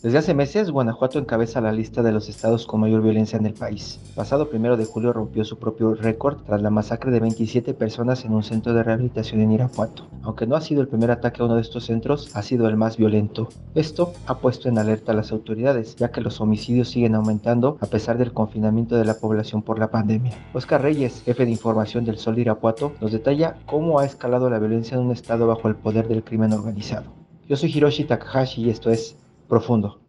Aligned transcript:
Desde 0.00 0.18
hace 0.18 0.32
meses, 0.32 0.70
Guanajuato 0.70 1.18
encabeza 1.18 1.60
la 1.60 1.72
lista 1.72 2.04
de 2.04 2.12
los 2.12 2.28
estados 2.28 2.66
con 2.66 2.78
mayor 2.78 3.02
violencia 3.02 3.36
en 3.36 3.46
el 3.46 3.54
país. 3.54 3.98
Pasado 4.14 4.48
primero 4.48 4.76
de 4.76 4.84
julio 4.84 5.12
rompió 5.12 5.44
su 5.44 5.58
propio 5.58 5.92
récord 5.96 6.36
tras 6.46 6.62
la 6.62 6.70
masacre 6.70 7.10
de 7.10 7.18
27 7.18 7.74
personas 7.74 8.24
en 8.24 8.32
un 8.32 8.44
centro 8.44 8.72
de 8.72 8.84
rehabilitación 8.84 9.40
en 9.40 9.50
Irapuato. 9.50 10.06
Aunque 10.22 10.46
no 10.46 10.54
ha 10.54 10.60
sido 10.60 10.82
el 10.82 10.86
primer 10.86 11.10
ataque 11.10 11.42
a 11.42 11.46
uno 11.46 11.56
de 11.56 11.62
estos 11.62 11.86
centros, 11.86 12.30
ha 12.36 12.42
sido 12.42 12.68
el 12.68 12.76
más 12.76 12.96
violento. 12.96 13.48
Esto 13.74 14.12
ha 14.26 14.38
puesto 14.38 14.68
en 14.68 14.78
alerta 14.78 15.10
a 15.10 15.16
las 15.16 15.32
autoridades, 15.32 15.96
ya 15.96 16.12
que 16.12 16.20
los 16.20 16.40
homicidios 16.40 16.90
siguen 16.90 17.16
aumentando 17.16 17.76
a 17.80 17.86
pesar 17.86 18.18
del 18.18 18.32
confinamiento 18.32 18.94
de 18.94 19.04
la 19.04 19.14
población 19.14 19.62
por 19.62 19.80
la 19.80 19.90
pandemia. 19.90 20.32
Oscar 20.54 20.80
Reyes, 20.80 21.22
jefe 21.24 21.44
de 21.44 21.50
información 21.50 22.04
del 22.04 22.18
Sol 22.18 22.38
Irapuato, 22.38 22.92
nos 23.00 23.10
detalla 23.10 23.56
cómo 23.66 23.98
ha 23.98 24.04
escalado 24.04 24.48
la 24.48 24.60
violencia 24.60 24.96
en 24.96 25.06
un 25.06 25.10
estado 25.10 25.48
bajo 25.48 25.66
el 25.66 25.74
poder 25.74 26.06
del 26.06 26.22
crimen 26.22 26.52
organizado. 26.52 27.06
Yo 27.48 27.56
soy 27.56 27.72
Hiroshi 27.74 28.04
Takahashi 28.04 28.62
y 28.62 28.70
esto 28.70 28.90
es 28.90 29.16
profundo. 29.48 30.07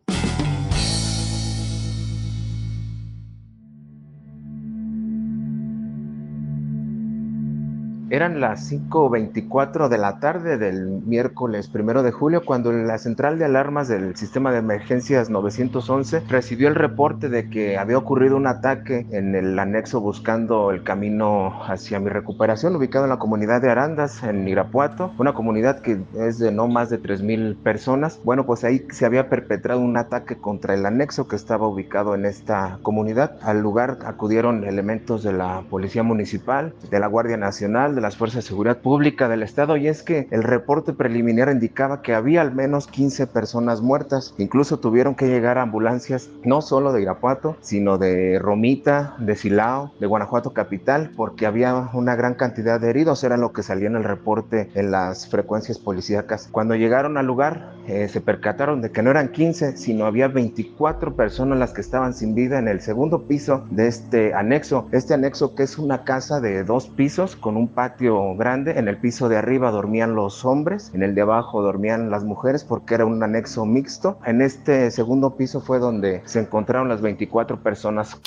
Eran 8.12 8.40
las 8.40 8.72
5.24 8.72 9.88
de 9.88 9.98
la 10.00 10.20
tarde 10.20 10.58
del 10.58 11.04
miércoles 11.06 11.68
primero 11.68 12.02
de 12.02 12.12
julio 12.12 12.44
cuando 12.44 12.72
la 12.72 12.98
central 12.98 13.38
de 13.38 13.46
alarmas 13.46 13.88
del 13.88 14.16
sistema 14.16 14.52
de 14.52 14.58
emergencias 14.58 15.30
911 15.30 16.24
recibió 16.28 16.70
el 16.70 16.76
reporte 16.76 17.30
de 17.30 17.52
que 17.52 17.78
había 17.78 18.00
ocurrido 18.00 18.36
un 18.36 18.48
ataque 18.48 19.06
en 19.12 19.36
el 19.36 19.60
anexo 19.60 20.02
buscando 20.02 20.72
el 20.72 20.82
camino 20.82 21.64
hacia 21.64 22.00
mi 22.00 22.10
recuperación 22.10 22.76
ubicado 22.76 23.06
en 23.06 23.12
la 23.12 23.20
comunidad 23.20 23.62
de 23.62 23.70
Arandas 23.70 24.24
en 24.24 24.48
Irapuato, 24.48 25.14
una 25.20 25.34
comunidad 25.34 25.82
que 25.82 26.00
es 26.18 26.40
de 26.40 26.52
no 26.52 26.68
más 26.68 26.90
de 26.90 27.00
3.000 27.00 27.58
personas. 27.58 28.20
Bueno, 28.24 28.48
pues 28.48 28.64
ahí 28.64 28.88
se 28.92 29.06
había 29.06 29.30
perpetrado 29.30 29.82
un 29.82 29.98
ataque 29.98 30.36
contra 30.36 30.74
el 30.74 30.88
anexo 30.88 31.28
que 31.28 31.36
estaba 31.36 31.68
ubicado 31.68 32.16
en 32.16 32.26
esta 32.26 32.80
comunidad. 32.82 33.38
Al 33.44 33.62
lugar 33.62 34.00
acudieron 34.04 34.64
elementos 34.64 35.22
de 35.22 35.34
la 35.34 35.62
Policía 35.70 36.02
Municipal, 36.02 36.74
de 36.90 37.00
la 37.00 37.06
Guardia 37.06 37.38
Nacional, 37.38 37.99
de 38.00 38.04
las 38.04 38.16
Fuerzas 38.16 38.44
de 38.44 38.48
Seguridad 38.48 38.78
Pública 38.78 39.28
del 39.28 39.44
Estado 39.44 39.76
y 39.76 39.90
es 39.90 40.04
que 40.04 40.30
el 40.32 40.44
reporte 40.44 40.94
preliminar 40.94 41.50
indicaba 41.50 42.02
que 42.02 42.16
había 42.16 42.40
al 42.40 42.56
menos 42.56 42.88
15 42.88 43.28
personas 43.28 43.82
muertas. 43.82 44.34
Incluso 44.38 44.80
tuvieron 44.80 45.16
que 45.16 45.28
llegar 45.28 45.58
ambulancias 45.58 46.30
no 46.46 46.62
solo 46.62 46.94
de 46.94 47.02
Irapuato, 47.02 47.58
sino 47.60 47.98
de 47.98 48.40
Romita, 48.40 49.16
de 49.20 49.36
Silao, 49.36 49.92
de 50.00 50.08
Guanajuato 50.08 50.54
Capital, 50.54 51.12
porque 51.18 51.46
había 51.46 51.90
una 51.94 52.16
gran 52.16 52.36
cantidad 52.36 52.80
de 52.80 52.90
heridos, 52.90 53.26
era 53.26 53.36
lo 53.36 53.52
que 53.52 53.64
salía 53.64 53.90
en 53.90 53.98
el 53.98 54.06
reporte 54.06 54.70
en 54.76 54.92
las 54.92 55.28
frecuencias 55.28 55.78
policíacas. 55.78 56.48
Cuando 56.50 56.76
llegaron 56.76 57.18
al 57.18 57.26
lugar, 57.26 57.74
eh, 57.86 58.08
se 58.08 58.22
percataron 58.22 58.82
de 58.82 58.92
que 58.92 59.04
no 59.04 59.12
eran 59.12 59.34
15, 59.34 59.76
sino 59.76 60.06
había 60.06 60.30
24 60.30 61.18
personas 61.18 61.60
las 61.60 61.74
que 61.74 61.82
estaban 61.82 62.14
sin 62.14 62.34
vida 62.34 62.60
en 62.60 62.70
el 62.70 62.80
segundo 62.80 63.24
piso 63.28 63.66
de 63.72 63.88
este 63.88 64.34
anexo. 64.34 64.88
Este 64.94 65.14
anexo 65.14 65.54
que 65.54 65.64
es 65.64 65.78
una 65.78 66.06
casa 66.06 66.40
de 66.40 66.64
dos 66.64 66.88
pisos 66.88 67.36
con 67.36 67.58
un 67.58 67.68
patio 67.68 67.89
patio 67.90 68.36
grande. 68.36 68.78
En 68.78 68.88
el 68.88 68.98
piso 68.98 69.30
de 69.30 69.38
arriba 69.38 69.72
dormían 69.72 70.16
los 70.16 70.46
hombres, 70.46 70.92
en 70.94 71.04
el 71.04 71.16
de 71.16 71.22
abajo 71.22 71.62
dormían 71.62 72.10
las 72.10 72.24
mujeres 72.24 72.64
porque 72.64 72.96
era 72.96 73.06
un 73.06 73.22
anexo 73.24 73.66
mixto. 73.66 74.20
En 74.26 74.42
este 74.42 74.92
segundo 74.92 75.36
piso 75.36 75.62
fue 75.62 75.80
donde 75.80 76.22
se 76.26 76.40
encontraron 76.40 76.90
las 76.90 77.02
24 77.02 77.62
personas. 77.64 78.18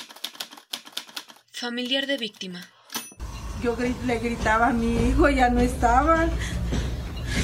Familiar 1.53 2.07
de 2.07 2.19
víctima. 2.19 2.61
Yo 3.63 3.77
le 4.07 4.19
gritaba 4.19 4.69
a 4.69 4.73
mi 4.73 5.09
hijo, 5.09 5.29
ya 5.29 5.49
no 5.49 5.61
estaba. 5.61 6.27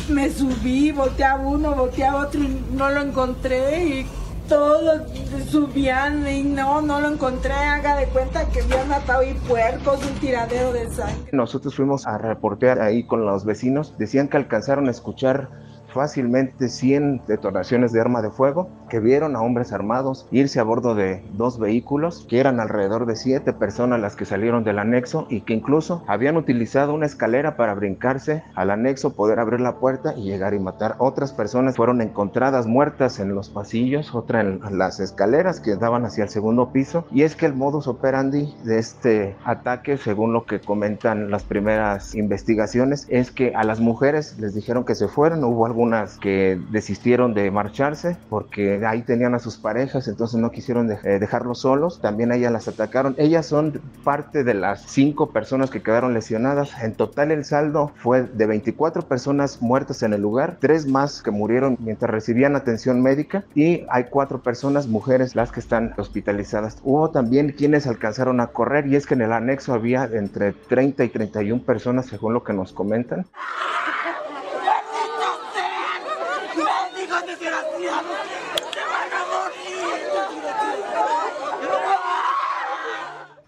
Me 0.09 0.31
subí, 0.31 0.91
volteaba 0.91 1.47
uno, 1.47 1.75
volteaba 1.75 2.27
otro 2.27 2.43
y 2.43 2.49
no 2.73 2.91
lo 2.91 3.01
encontré. 3.01 3.85
Y 3.85 4.07
todos 4.49 5.03
subían 5.51 6.27
y 6.27 6.43
no, 6.43 6.81
no 6.81 7.01
lo 7.01 7.13
encontré. 7.13 7.53
Haga 7.53 7.97
de 7.97 8.07
cuenta 8.07 8.49
que 8.51 8.63
habían 8.63 8.89
matado 8.89 9.23
y 9.23 9.35
puercos, 9.35 10.05
un 10.05 10.15
tiradero 10.19 10.73
de 10.73 10.91
sangre. 10.91 11.31
Nosotros 11.33 11.75
fuimos 11.75 12.07
a 12.07 12.19
reportear 12.19 12.81
ahí 12.81 13.05
con 13.05 13.25
los 13.25 13.45
vecinos. 13.45 13.95
Decían 13.99 14.29
que 14.29 14.37
alcanzaron 14.37 14.89
a 14.89 14.91
escuchar 14.91 15.49
fácilmente 15.93 16.69
100 16.69 17.23
detonaciones 17.27 17.93
de 17.93 18.01
arma 18.01 18.23
de 18.23 18.31
fuego 18.31 18.69
que 18.89 19.01
vieron 19.01 19.37
a 19.37 19.43
hombres 19.43 19.73
armados 19.73 20.27
irse 20.31 20.61
a 20.61 20.65
bordo 20.65 20.95
de 20.95 21.23
dos 21.33 21.59
vehículos, 21.59 22.27
que 22.29 22.41
eran 22.41 22.61
alrededor 22.61 23.07
de 23.07 23.17
siete 23.17 23.53
personas 23.53 24.01
las 24.01 24.17
que 24.17 24.25
salieron 24.25 24.65
del 24.65 24.79
anexo 24.79 25.27
y 25.29 25.43
que 25.43 25.55
incluso 25.55 26.03
habían 26.07 26.37
utilizado 26.37 26.95
una 26.95 27.07
escalera 27.07 27.57
para 27.57 27.75
brincarse 27.75 28.43
al 28.55 28.71
anexo, 28.71 29.15
poder 29.15 29.39
abrir 29.41 29.61
la 29.61 29.77
puerta 29.77 30.15
y 30.17 30.25
llegar 30.25 30.55
y 30.55 30.59
matar. 30.59 30.97
Otras 30.99 31.33
personas 31.33 31.77
fueron 31.77 32.01
encontradas 32.01 32.67
muertas 32.67 33.21
en 33.21 33.35
los 33.35 33.49
pasillos, 33.49 34.15
otra 34.15 34.41
en 34.41 34.61
las 34.79 35.01
escaleras 35.01 35.61
que 35.61 35.77
daban 35.77 36.05
hacia 36.05 36.25
el 36.25 36.31
segundo 36.31 36.71
piso. 36.71 37.05
Y 37.11 37.23
es 37.23 37.37
que 37.37 37.47
el 37.47 37.55
modus 37.55 37.87
operandi 37.87 38.55
de 38.65 38.79
este 38.79 39.37
ataque, 39.45 39.97
según 39.97 40.33
lo 40.33 40.45
que 40.45 40.61
comentan 40.61 41.31
las 41.31 41.45
primeras 41.45 42.15
investigaciones, 42.15 43.07
es 43.09 43.31
que 43.31 43.55
a 43.55 43.65
las 43.65 43.81
mujeres 43.81 44.39
les 44.39 44.55
dijeron 44.55 44.85
que 44.85 44.95
se 44.95 45.09
fueran, 45.09 45.45
hubo 45.45 45.67
algunas 45.67 46.19
que 46.19 46.61
desistieron 46.71 47.35
de 47.35 47.51
marcharse 47.51 48.17
porque 48.29 48.78
ahí 48.87 49.03
tenían 49.03 49.35
a 49.35 49.39
sus 49.39 49.57
parejas, 49.57 50.09
entonces 50.09 50.41
no 50.41 50.51
quisieron 50.51 50.91
eh, 50.91 51.19
dejarlos 51.19 51.61
solos. 51.61 52.01
También 52.01 52.33
ellas 52.33 52.53
las 52.53 52.69
atacaron. 52.69 53.15
Ellas 53.19 53.47
son 53.47 53.81
parte 54.05 54.45
de 54.45 54.55
las 54.55 54.83
cinco 54.83 55.31
personas 55.31 55.71
que 55.71 55.83
quedaron 55.83 56.15
lesionadas. 56.15 56.71
En 56.83 56.95
total 56.95 57.31
el 57.31 57.45
saldo 57.45 57.93
fue 57.97 58.23
de 58.23 58.47
24 58.47 59.03
personas 59.03 59.61
muertas 59.61 60.03
en 60.03 60.13
el 60.13 60.23
lugar, 60.23 60.59
tres 60.61 60.87
más 60.87 61.23
que 61.23 61.31
murieron 61.31 61.77
mientras 61.81 62.11
recibían 62.11 62.57
atención 62.57 63.03
médica 63.03 63.45
y 63.55 63.85
hay 63.91 64.05
cuatro 64.11 64.43
personas, 64.43 64.87
mujeres, 64.87 65.35
las 65.35 65.53
que 65.53 65.61
están 65.61 65.95
hospitalizadas. 65.97 66.79
Hubo 66.83 67.11
también 67.11 67.53
quienes 67.53 67.87
alcanzaron 67.87 68.41
a 68.41 68.49
correr 68.49 68.87
y 68.87 68.97
es 68.97 69.07
que 69.07 69.15
en 69.15 69.23
el 69.23 69.33
anexo 69.33 69.75
había 69.75 70.05
entre 70.05 70.53
30 70.53 71.05
y 71.05 71.09
31 71.09 71.63
personas 71.63 72.07
según 72.07 72.35
lo 72.35 72.45
que 72.45 72.53
nos 72.53 72.73
comentan. 72.73 73.27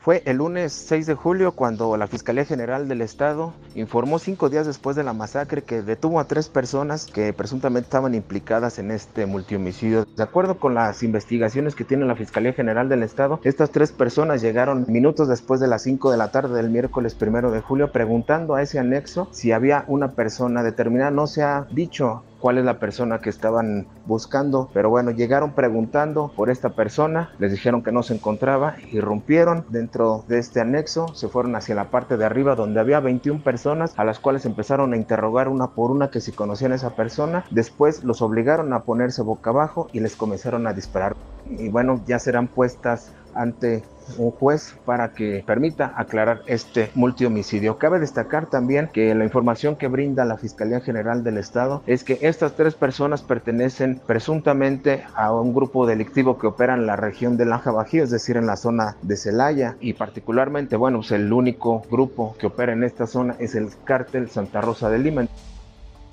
Fue 0.03 0.23
el 0.25 0.39
lunes 0.39 0.73
6 0.73 1.07
de 1.07 1.15
julio 1.15 1.53
cuando 1.53 1.95
la 1.99 2.07
Fiscalía 2.07 2.47
General 2.47 2.89
del 2.89 3.03
Estado 3.03 3.53
informó 3.75 4.19
cinco 4.19 4.49
días 4.49 4.67
después 4.67 4.97
de 4.97 5.05
la 5.05 5.13
masacre 5.13 5.63
que 5.63 5.83
detuvo 5.83 6.19
a 6.19 6.25
tres 6.25 6.49
personas 6.49 7.05
que 7.05 7.35
presuntamente 7.35 7.85
estaban 7.85 8.15
implicadas 8.15 8.79
en 8.79 8.93
este 8.93 9.27
multihomicidio. 9.27 10.07
De 10.17 10.23
acuerdo 10.23 10.59
con 10.59 10.73
las 10.73 11.03
investigaciones 11.03 11.75
que 11.75 11.85
tiene 11.85 12.07
la 12.07 12.17
Fiscalía 12.17 12.55
General 12.55 12.89
del 12.89 13.03
Estado, 13.03 13.41
estas 13.45 13.73
tres 13.73 13.93
personas 13.93 14.41
llegaron 14.41 14.87
minutos 14.89 15.29
después 15.29 15.61
de 15.61 15.69
las 15.69 15.83
5 15.83 16.11
de 16.11 16.17
la 16.17 16.33
tarde 16.33 16.57
del 16.57 16.71
miércoles 16.71 17.15
primero 17.15 17.51
de 17.51 17.61
julio 17.61 17.93
preguntando 17.93 18.55
a 18.55 18.63
ese 18.63 18.79
anexo 18.79 19.29
si 19.33 19.53
había 19.53 19.85
una 19.87 20.13
persona 20.13 20.63
determinada. 20.63 21.11
No 21.11 21.27
se 21.27 21.43
ha 21.43 21.67
dicho 21.71 22.25
cuál 22.41 22.59
es 22.59 22.65
la 22.65 22.79
persona 22.79 23.21
que 23.21 23.31
estaban 23.31 23.87
buscando, 24.07 24.71
pero 24.73 24.91
bueno, 24.91 25.11
llegaron 25.11 25.53
preguntando 25.53 26.33
por 26.35 26.51
esta 26.51 26.71
persona, 26.71 27.31
les 27.39 27.53
dijeron 27.53 27.83
que 27.83 27.93
no 27.93 28.03
se 28.03 28.15
encontraba, 28.15 28.77
irrumpieron 28.93 29.65
dentro 29.69 30.25
de 30.29 30.39
este 30.39 30.61
anexo, 30.61 31.15
se 31.15 31.29
fueron 31.29 31.55
hacia 31.57 31.75
la 31.75 31.91
parte 31.91 32.17
de 32.17 32.25
arriba 32.25 32.55
donde 32.55 32.81
había 32.81 33.01
21 33.01 33.43
personas 33.43 33.93
a 33.97 34.05
las 34.05 34.19
cuales 34.19 34.47
empezaron 34.47 34.93
a 34.93 34.97
interrogar 34.97 35.49
una 35.49 35.69
por 35.69 35.91
una 35.91 36.11
que 36.11 36.21
si 36.21 36.33
conocían 36.33 36.73
a 36.73 36.77
esa 36.77 36.97
persona, 36.97 37.45
después 37.51 38.05
los 38.05 38.23
obligaron 38.23 38.73
a 38.73 38.81
ponerse 38.81 39.23
boca 39.23 39.51
abajo 39.51 39.89
y 39.93 40.01
les 40.01 40.17
comenzaron 40.17 40.67
a 40.67 40.73
disparar. 40.73 41.17
Y 41.49 41.69
bueno, 41.69 42.01
ya 42.07 42.19
serán 42.19 42.49
puestas 42.49 43.13
ante 43.35 43.83
un 44.19 44.31
juez 44.31 44.75
para 44.85 45.13
que 45.13 45.43
permita 45.47 45.93
aclarar 45.97 46.43
este 46.47 46.91
multihomicidio. 46.95 47.79
Cabe 47.79 48.01
destacar 48.01 48.47
también 48.47 48.89
que 48.93 49.15
la 49.15 49.25
información 49.25 49.77
que 49.77 49.89
brinda 49.89 50.25
la 50.25 50.37
Fiscalía 50.37 50.81
General 50.81 51.23
del 51.23 51.39
Estado 51.39 51.83
es 51.87 52.05
que 52.05 52.19
estas 52.23 52.55
tres 52.55 52.75
personas 52.75 53.23
pertenecen 53.23 54.01
presuntamente 54.07 55.05
a 55.15 55.33
un 55.33 55.55
grupo 55.55 55.87
delictivo 55.87 56.39
que 56.39 56.47
opera 56.47 56.75
en 56.75 56.87
la 56.87 56.97
región 56.97 57.37
de 57.37 57.47
Laja 57.47 57.71
Bajío, 57.71 58.05
es 58.05 58.11
decir, 58.11 58.37
en 58.37 58.47
la 58.47 58.57
zona 58.57 58.97
de 59.03 59.17
Celaya 59.17 59.77
y 59.81 59.93
particularmente, 59.95 60.77
bueno, 60.77 60.99
pues 60.99 61.13
el 61.13 61.33
único 61.33 61.83
grupo 61.91 62.35
que 62.39 62.47
opera 62.47 62.73
en 62.73 62.85
esta 62.85 63.07
zona 63.07 63.37
es 63.39 63.55
el 63.55 63.69
cártel 63.85 64.31
Santa 64.31 64.61
Rosa 64.61 64.91
de 64.91 64.99
Lima. 64.99 65.27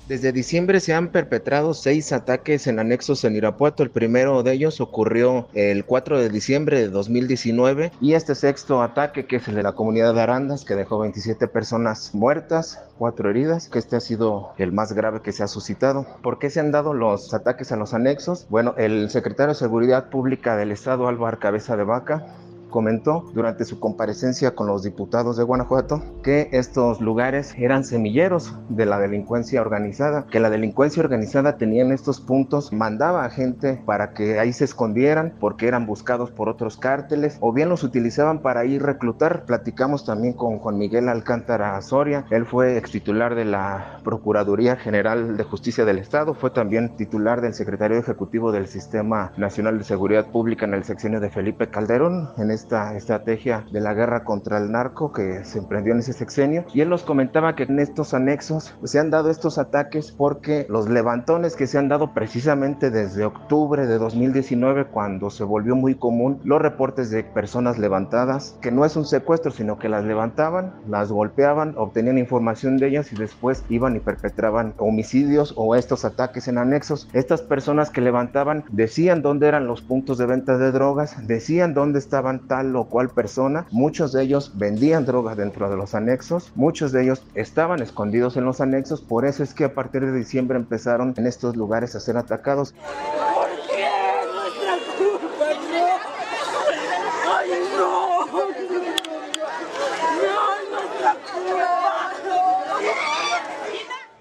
Desde 0.08 0.32
diciembre 0.32 0.80
se 0.80 0.94
han 0.94 1.08
perpetrado 1.08 1.74
seis 1.74 2.12
ataques 2.14 2.66
en 2.66 2.78
anexos 2.78 3.24
en 3.24 3.36
Irapuato. 3.36 3.82
El 3.82 3.90
primero 3.90 4.42
de 4.42 4.54
ellos 4.54 4.80
ocurrió 4.80 5.48
el 5.52 5.84
4 5.84 6.18
de 6.18 6.30
diciembre 6.30 6.78
de 6.78 6.88
2019 6.88 7.92
y 8.00 8.14
este 8.14 8.34
sexto 8.34 8.80
ataque, 8.80 9.26
que 9.26 9.36
es 9.36 9.46
el 9.48 9.56
de 9.56 9.62
la 9.62 9.74
comunidad 9.74 10.14
de 10.14 10.22
Arandas, 10.22 10.64
que 10.64 10.76
dejó 10.76 10.98
27 11.00 11.46
personas 11.48 12.14
muertas, 12.14 12.82
cuatro 12.96 13.28
heridas, 13.28 13.68
que 13.68 13.78
este 13.78 13.96
ha 13.96 14.00
sido 14.00 14.54
el 14.56 14.72
más 14.72 14.94
grave 14.94 15.20
que 15.20 15.32
se 15.32 15.42
ha 15.42 15.46
suscitado. 15.46 16.06
¿Por 16.22 16.38
qué 16.38 16.48
se 16.48 16.60
han 16.60 16.72
dado 16.72 16.94
los 16.94 17.34
ataques 17.34 17.70
a 17.72 17.76
los 17.76 17.92
anexos? 17.92 18.46
Bueno, 18.48 18.72
el 18.78 19.10
secretario 19.10 19.52
de 19.52 19.58
Seguridad 19.58 20.08
Pública 20.08 20.56
del 20.56 20.72
Estado, 20.72 21.06
Álvaro 21.06 21.38
Cabeza 21.38 21.76
de 21.76 21.84
Vaca, 21.84 22.24
comentó 22.68 23.24
durante 23.34 23.64
su 23.64 23.80
comparecencia 23.80 24.54
con 24.54 24.66
los 24.66 24.82
diputados 24.82 25.36
de 25.36 25.44
Guanajuato 25.44 26.02
que 26.22 26.48
estos 26.52 27.00
lugares 27.00 27.54
eran 27.56 27.84
semilleros 27.84 28.54
de 28.68 28.86
la 28.86 28.98
delincuencia 28.98 29.60
organizada, 29.60 30.26
que 30.30 30.40
la 30.40 30.50
delincuencia 30.50 31.02
organizada 31.02 31.56
tenía 31.56 31.82
en 31.82 31.92
estos 31.92 32.20
puntos, 32.20 32.72
mandaba 32.72 33.24
a 33.24 33.30
gente 33.30 33.80
para 33.84 34.12
que 34.12 34.38
ahí 34.38 34.52
se 34.52 34.64
escondieran 34.64 35.34
porque 35.40 35.68
eran 35.68 35.86
buscados 35.86 36.30
por 36.30 36.48
otros 36.48 36.76
cárteles 36.76 37.38
o 37.40 37.52
bien 37.52 37.68
los 37.68 37.84
utilizaban 37.84 38.40
para 38.40 38.64
ir 38.64 38.82
reclutar. 38.82 39.44
Platicamos 39.44 40.04
también 40.04 40.34
con 40.34 40.58
Juan 40.58 40.78
Miguel 40.78 41.08
Alcántara 41.08 41.80
Soria, 41.82 42.24
él 42.30 42.46
fue 42.46 42.76
ex 42.76 42.90
titular 42.90 43.34
de 43.34 43.44
la 43.44 44.00
Procuraduría 44.04 44.76
General 44.76 45.36
de 45.36 45.44
Justicia 45.44 45.84
del 45.84 45.98
Estado, 45.98 46.34
fue 46.34 46.50
también 46.50 46.96
titular 46.96 47.40
del 47.40 47.54
secretario 47.54 47.98
ejecutivo 47.98 48.52
del 48.52 48.68
Sistema 48.68 49.32
Nacional 49.36 49.78
de 49.78 49.84
Seguridad 49.84 50.26
Pública 50.26 50.66
en 50.66 50.74
el 50.74 50.84
sexenio 50.84 51.20
de 51.20 51.30
Felipe 51.30 51.68
Calderón. 51.68 52.30
En 52.38 52.50
esta 52.58 52.96
estrategia 52.96 53.64
de 53.70 53.80
la 53.80 53.94
guerra 53.94 54.24
contra 54.24 54.58
el 54.58 54.72
narco 54.72 55.12
que 55.12 55.44
se 55.44 55.58
emprendió 55.58 55.92
en 55.92 56.00
ese 56.00 56.12
sexenio. 56.12 56.64
Y 56.74 56.80
él 56.80 56.88
nos 56.88 57.04
comentaba 57.04 57.54
que 57.54 57.62
en 57.62 57.78
estos 57.78 58.14
anexos 58.14 58.74
se 58.82 58.98
han 58.98 59.10
dado 59.10 59.30
estos 59.30 59.58
ataques 59.58 60.12
porque 60.12 60.66
los 60.68 60.88
levantones 60.88 61.54
que 61.54 61.66
se 61.66 61.78
han 61.78 61.88
dado 61.88 62.12
precisamente 62.14 62.90
desde 62.90 63.24
octubre 63.24 63.86
de 63.86 63.98
2019, 63.98 64.86
cuando 64.86 65.30
se 65.30 65.44
volvió 65.44 65.76
muy 65.76 65.94
común 65.94 66.40
los 66.44 66.60
reportes 66.60 67.10
de 67.10 67.22
personas 67.22 67.78
levantadas, 67.78 68.58
que 68.60 68.72
no 68.72 68.84
es 68.84 68.96
un 68.96 69.06
secuestro, 69.06 69.52
sino 69.52 69.78
que 69.78 69.88
las 69.88 70.04
levantaban, 70.04 70.74
las 70.88 71.12
golpeaban, 71.12 71.74
obtenían 71.76 72.18
información 72.18 72.78
de 72.78 72.88
ellas 72.88 73.12
y 73.12 73.16
después 73.16 73.64
iban 73.68 73.94
y 73.96 74.00
perpetraban 74.00 74.74
homicidios 74.78 75.54
o 75.56 75.76
estos 75.76 76.04
ataques 76.04 76.48
en 76.48 76.58
anexos. 76.58 77.08
Estas 77.12 77.42
personas 77.42 77.90
que 77.90 78.00
levantaban 78.00 78.64
decían 78.70 79.22
dónde 79.22 79.46
eran 79.46 79.66
los 79.66 79.80
puntos 79.80 80.18
de 80.18 80.26
venta 80.26 80.58
de 80.58 80.72
drogas, 80.72 81.16
decían 81.26 81.74
dónde 81.74 81.98
estaban 81.98 82.47
tal 82.48 82.74
o 82.74 82.84
cual 82.86 83.10
persona. 83.10 83.66
Muchos 83.70 84.12
de 84.12 84.24
ellos 84.24 84.52
vendían 84.54 85.06
drogas 85.06 85.36
dentro 85.36 85.70
de 85.70 85.76
los 85.76 85.94
anexos, 85.94 86.50
muchos 86.56 86.90
de 86.90 87.04
ellos 87.04 87.22
estaban 87.34 87.80
escondidos 87.80 88.36
en 88.36 88.44
los 88.44 88.60
anexos, 88.60 89.00
por 89.00 89.24
eso 89.24 89.42
es 89.42 89.54
que 89.54 89.64
a 89.64 89.74
partir 89.74 90.04
de 90.04 90.12
diciembre 90.12 90.58
empezaron 90.58 91.14
en 91.16 91.26
estos 91.26 91.56
lugares 91.56 91.94
a 91.94 92.00
ser 92.00 92.16
atacados. 92.16 92.74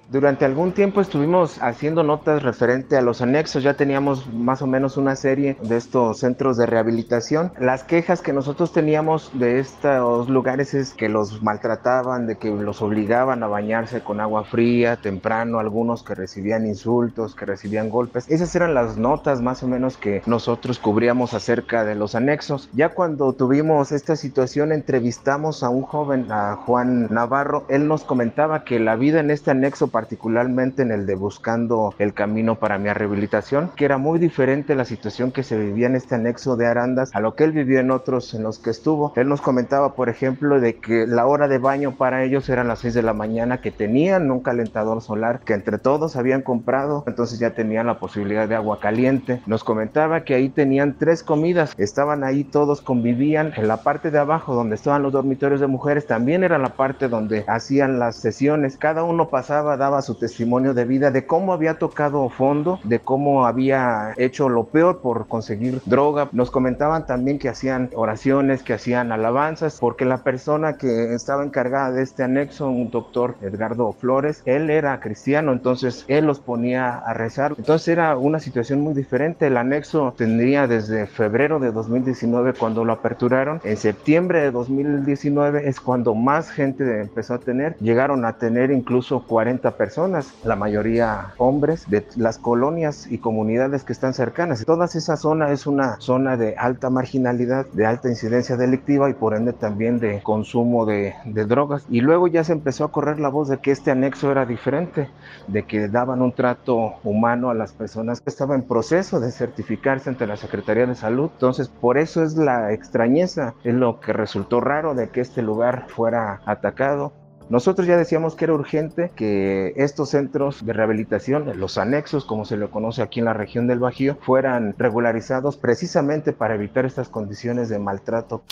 Durante 0.10 0.46
algún 0.46 0.72
tiempo 0.72 1.02
estuvimos 1.02 1.62
haciendo 1.62 2.02
notas 2.02 2.42
referente 2.42 2.96
a 2.96 3.02
los 3.02 3.22
anexos, 3.22 3.62
ya 3.62 3.74
teníamos 3.74 4.32
más 4.32 4.62
o 4.62 4.68
menos 4.68 4.96
una 4.96 5.18
serie 5.18 5.58
de 5.62 5.76
estos 5.76 6.20
centros 6.20 6.56
de 6.56 6.66
rehabilitación. 6.66 7.52
Las 7.60 7.84
quejas 7.84 8.22
que 8.22 8.32
nosotros 8.32 8.72
teníamos 8.72 9.32
de 9.34 9.60
estos 9.60 10.30
lugares 10.30 10.74
es 10.74 10.94
que 10.94 11.10
los 11.10 11.44
maltrataban, 11.44 12.26
de 12.26 12.38
que 12.38 12.50
los 12.50 12.82
obligaban 12.82 13.44
a 13.44 13.48
bañarse 13.48 14.00
con 14.00 14.22
agua 14.22 14.46
fría 14.46 14.96
temprano, 14.96 15.60
algunos 15.60 16.04
que 16.04 16.16
recibían 16.16 16.66
insultos, 16.66 17.36
que 17.36 17.46
recibían 17.46 17.90
golpes. 17.90 18.30
Esas 18.30 18.56
eran 18.56 18.74
las 18.74 18.96
notas 18.96 19.42
más 19.42 19.62
o 19.62 19.68
menos 19.68 19.98
que 19.98 20.22
nosotros 20.26 20.80
cubríamos 20.80 21.34
acerca 21.34 21.84
de 21.84 21.96
los 21.96 22.16
anexos. 22.16 22.70
Ya 22.72 22.90
cuando 22.90 23.34
tuvimos 23.34 23.92
esta 23.92 24.16
situación 24.16 24.72
entrevistamos 24.72 25.64
a 25.64 25.70
un 25.70 25.82
joven, 25.82 26.32
a 26.32 26.56
Juan 26.56 27.08
Navarro, 27.10 27.66
él 27.68 27.90
nos 27.90 28.06
comentaba 28.06 28.64
que 28.64 28.80
la 28.80 28.96
vida 28.96 29.20
en 29.20 29.32
este 29.32 29.52
anexo 29.52 29.90
particularmente 29.98 30.84
en 30.84 30.92
el 30.92 31.08
de 31.08 31.16
buscando 31.16 31.92
el 31.98 32.14
camino 32.14 32.60
para 32.60 32.78
mi 32.78 32.88
rehabilitación, 32.88 33.72
que 33.76 33.84
era 33.84 33.98
muy 33.98 34.20
diferente 34.20 34.76
la 34.76 34.86
situación 34.86 35.32
que 35.32 35.42
se 35.42 35.58
vivía 35.58 35.88
en 35.88 35.96
este 35.96 36.14
anexo 36.14 36.56
de 36.56 36.68
Arandas 36.68 37.10
a 37.16 37.20
lo 37.20 37.34
que 37.34 37.46
él 37.46 37.52
vivió 37.52 37.80
en 37.80 37.90
otros 37.90 38.36
en 38.36 38.44
los 38.44 38.60
que 38.60 38.70
estuvo. 38.70 39.12
Él 39.16 39.28
nos 39.28 39.42
comentaba, 39.42 39.96
por 39.96 40.10
ejemplo, 40.10 40.60
de 40.60 40.76
que 40.76 41.08
la 41.08 41.26
hora 41.26 41.48
de 41.48 41.58
baño 41.58 41.96
para 41.98 42.24
ellos 42.24 42.48
eran 42.48 42.68
las 42.68 42.78
6 42.82 42.94
de 42.94 43.02
la 43.02 43.14
mañana, 43.14 43.60
que 43.60 43.72
tenían 43.72 44.30
un 44.30 44.42
calentador 44.42 45.02
solar 45.02 45.40
que 45.40 45.56
entre 45.56 45.80
todos 45.80 46.16
habían 46.16 46.44
comprado, 46.44 47.04
entonces 47.08 47.40
ya 47.40 47.56
tenían 47.56 47.88
la 47.88 47.98
posibilidad 47.98 48.48
de 48.48 48.54
agua 48.54 48.80
caliente. 48.80 49.42
Nos 49.48 49.64
comentaba 49.64 50.26
que 50.26 50.36
ahí 50.36 50.50
tenían 50.50 50.96
tres 51.00 51.24
comidas, 51.24 51.74
estaban 51.80 52.24
ahí 52.24 52.44
todos, 52.44 52.82
convivían. 52.82 53.52
En 53.58 53.68
la 53.68 53.78
parte 53.78 54.12
de 54.12 54.20
abajo 54.20 54.54
donde 54.54 54.76
estaban 54.76 55.02
los 55.02 55.14
dormitorios 55.14 55.60
de 55.60 55.66
mujeres 55.66 56.06
también 56.06 56.44
era 56.44 56.60
la 56.60 56.76
parte 56.76 57.08
donde 57.08 57.46
hacían 57.48 57.98
las 57.98 58.18
sesiones. 58.18 58.78
Cada 58.78 59.04
uno 59.04 59.30
pasaba, 59.30 59.76
daba 59.76 59.87
su 60.02 60.16
testimonio 60.16 60.74
de 60.74 60.86
vida, 60.86 61.12
de 61.12 61.26
cómo 61.26 61.54
había 61.54 61.76
tocado 61.80 62.30
fondo, 62.30 62.80
de 62.84 63.00
cómo 63.00 63.48
había 63.48 64.14
hecho 64.18 64.50
lo 64.50 64.66
peor 64.66 65.00
por 65.00 65.28
conseguir 65.28 65.82
droga. 65.86 66.30
Nos 66.34 66.52
comentaban 66.52 67.06
también 67.06 67.40
que 67.40 67.50
hacían 67.50 67.90
oraciones, 67.96 68.64
que 68.64 68.74
hacían 68.74 69.12
alabanzas, 69.12 69.78
porque 69.80 70.06
la 70.06 70.24
persona 70.24 70.78
que 70.78 71.14
estaba 71.14 71.44
encargada 71.44 71.92
de 71.92 72.04
este 72.04 72.24
anexo, 72.24 72.70
un 72.70 72.92
doctor 72.92 73.36
Edgardo 73.42 73.92
Flores, 73.94 74.42
él 74.46 74.70
era 74.70 75.00
cristiano, 75.00 75.54
entonces 75.54 76.06
él 76.08 76.26
los 76.26 76.40
ponía 76.40 76.98
a 76.98 77.14
rezar. 77.14 77.56
Entonces 77.58 77.88
era 77.88 78.18
una 78.18 78.40
situación 78.40 78.82
muy 78.82 78.94
diferente. 78.94 79.48
El 79.48 79.58
anexo 79.58 80.14
tendría 80.18 80.68
desde 80.68 81.08
febrero 81.08 81.60
de 81.60 81.72
2019 81.72 82.54
cuando 82.54 82.84
lo 82.84 82.94
aperturaron. 82.94 83.62
En 83.64 83.78
septiembre 83.78 84.42
de 84.42 84.52
2019 84.52 85.68
es 85.68 85.80
cuando 85.80 86.14
más 86.14 86.50
gente 86.50 87.02
empezó 87.02 87.36
a 87.36 87.40
tener. 87.40 87.78
Llegaron 87.80 88.26
a 88.26 88.38
tener 88.38 88.72
incluso 88.72 89.24
40 89.26 89.77
personas, 89.78 90.34
la 90.44 90.56
mayoría 90.56 91.34
hombres, 91.38 91.90
de 91.90 92.06
las 92.16 92.38
colonias 92.38 93.08
y 93.10 93.20
comunidades 93.20 93.84
que 93.84 93.94
están 93.94 94.14
cercanas. 94.14 94.66
Toda 94.66 94.86
esa 94.86 95.18
zona 95.18 95.52
es 95.52 95.68
una 95.68 96.00
zona 96.00 96.38
de 96.38 96.56
alta 96.58 96.90
marginalidad, 96.90 97.66
de 97.68 97.86
alta 97.86 98.10
incidencia 98.10 98.58
delictiva 98.58 99.10
y 99.10 99.14
por 99.14 99.36
ende 99.36 99.54
también 99.54 100.00
de 100.00 100.22
consumo 100.24 100.86
de, 100.86 101.14
drogas. 101.26 101.86
Y 101.90 102.02
luego 102.02 102.28
ya 102.28 102.44
se 102.44 102.54
empezó 102.54 102.84
a 102.84 102.92
correr 102.92 103.20
la 103.20 103.30
voz 103.30 103.48
de 103.48 103.60
que 103.60 103.72
este 103.72 103.92
anexo 103.92 104.32
era 104.32 104.46
diferente, 104.46 105.10
de 105.48 105.64
que 105.64 105.88
daban 105.88 106.22
un 106.22 106.34
trato 106.34 106.96
humano 107.04 107.50
a 107.50 107.54
las 107.54 107.74
personas 107.74 108.22
que 108.22 108.30
estaban 108.30 108.62
en 108.62 108.68
proceso 108.68 109.20
de 109.20 109.32
certificarse 109.32 110.10
ante 110.10 110.28
la 110.28 110.38
Secretaría 110.38 110.86
de 110.86 110.96
Salud. 110.96 111.30
Entonces, 111.34 111.68
por 111.68 111.98
eso 111.98 112.24
es 112.24 112.36
la 112.36 112.74
extrañeza, 112.74 113.54
es 113.64 113.74
lo 113.74 114.00
que 114.00 114.14
resultó 114.14 114.62
raro 114.62 114.96
de 114.96 115.10
que 115.10 115.22
este 115.22 115.42
lugar 115.42 115.86
fuera 115.88 116.42
atacado. 116.46 117.14
Nosotros 117.50 117.88
ya 117.88 117.96
decíamos 117.96 118.36
que 118.36 118.44
era 118.44 118.54
urgente 118.54 119.10
que 119.16 119.72
estos 119.78 120.10
centros 120.10 120.66
de 120.66 120.74
rehabilitación, 120.74 121.58
los 121.58 121.78
anexos, 121.78 122.26
como 122.26 122.44
se 122.44 122.58
le 122.58 122.68
conoce 122.70 123.02
aquí 123.02 123.20
en 123.20 123.26
la 123.26 123.34
región 123.34 123.68
del 123.68 123.80
Bajío, 123.80 124.18
fueran 124.22 124.76
regularizados 124.78 125.56
precisamente 125.56 126.34
para 126.34 126.56
evitar 126.56 126.86
estas 126.86 127.08
condiciones 127.08 127.70
de 127.70 127.80
maltrato. 127.80 128.44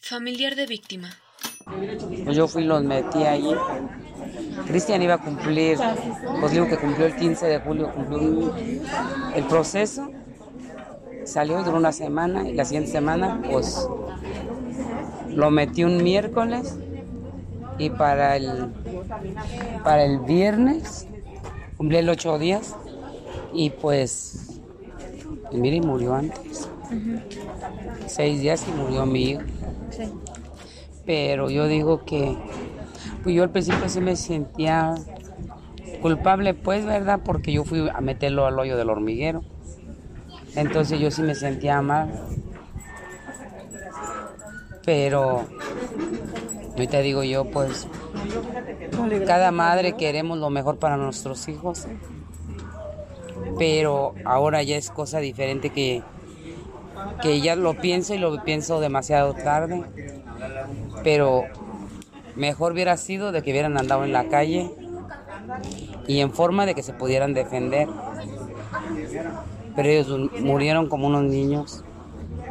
Familiar 0.00 0.54
de 0.54 0.66
víctima. 0.66 1.10
Pues 2.24 2.34
yo 2.34 2.48
fui 2.48 2.62
y 2.62 2.66
los 2.66 2.82
metí 2.82 3.24
ahí. 3.24 3.54
Cristian 4.66 5.02
iba 5.02 5.14
a 5.14 5.18
cumplir, 5.18 5.78
pues 6.40 6.52
digo 6.52 6.66
que 6.66 6.78
cumplió 6.78 7.06
el 7.06 7.16
15 7.16 7.46
de 7.46 7.60
julio, 7.60 7.92
cumplió 7.92 8.54
el 9.34 9.44
proceso. 9.44 10.10
Salió, 11.24 11.62
duró 11.62 11.76
una 11.76 11.92
semana 11.92 12.48
y 12.48 12.54
la 12.54 12.64
siguiente 12.64 12.90
semana, 12.90 13.42
pues 13.50 13.86
lo 15.28 15.50
metí 15.50 15.84
un 15.84 16.02
miércoles 16.02 16.78
y 17.78 17.90
para 17.90 18.36
el, 18.36 18.72
para 19.82 20.04
el 20.04 20.18
viernes 20.20 21.06
cumplí 21.76 21.98
el 21.98 22.08
ocho 22.08 22.38
días 22.38 22.74
y 23.52 23.70
pues, 23.70 24.60
y 25.50 25.56
mire, 25.56 25.80
murió 25.80 26.14
antes. 26.14 26.68
Seis 28.06 28.40
días 28.40 28.64
y 28.68 28.72
murió 28.72 29.06
mi 29.06 29.30
hijo. 29.30 29.42
Pero 31.06 31.50
yo 31.50 31.66
digo 31.66 32.04
que, 32.04 32.36
pues 33.22 33.34
yo 33.34 33.42
al 33.42 33.50
principio 33.50 33.88
sí 33.88 34.00
me 34.00 34.16
sentía 34.16 34.94
culpable, 36.00 36.54
pues, 36.54 36.84
¿verdad? 36.84 37.20
Porque 37.24 37.52
yo 37.52 37.64
fui 37.64 37.88
a 37.88 38.00
meterlo 38.00 38.46
al 38.46 38.58
hoyo 38.58 38.76
del 38.76 38.90
hormiguero. 38.90 39.42
Entonces 40.54 41.00
yo 41.00 41.10
sí 41.10 41.22
me 41.22 41.34
sentía 41.34 41.82
mal. 41.82 42.10
Pero 44.84 45.46
Ahorita 46.74 46.98
digo 46.98 47.22
yo, 47.22 47.44
pues, 47.44 47.86
cada 49.26 49.52
madre 49.52 49.92
queremos 49.92 50.38
lo 50.38 50.50
mejor 50.50 50.78
para 50.78 50.96
nuestros 50.96 51.46
hijos, 51.46 51.86
pero 53.58 54.14
ahora 54.24 54.60
ya 54.64 54.76
es 54.76 54.90
cosa 54.90 55.20
diferente 55.20 55.70
que, 55.70 56.02
que 57.22 57.40
ya 57.40 57.54
lo 57.54 57.74
pienso 57.74 58.14
y 58.14 58.18
lo 58.18 58.42
pienso 58.42 58.80
demasiado 58.80 59.34
tarde, 59.34 59.84
pero 61.04 61.44
mejor 62.34 62.72
hubiera 62.72 62.96
sido 62.96 63.30
de 63.30 63.42
que 63.42 63.52
hubieran 63.52 63.78
andado 63.78 64.04
en 64.04 64.12
la 64.12 64.28
calle 64.28 64.68
y 66.08 66.18
en 66.20 66.32
forma 66.32 66.66
de 66.66 66.74
que 66.74 66.82
se 66.82 66.92
pudieran 66.92 67.34
defender. 67.34 67.88
Pero 69.76 69.88
ellos 69.88 70.30
murieron 70.40 70.88
como 70.88 71.06
unos 71.06 71.22
niños 71.22 71.84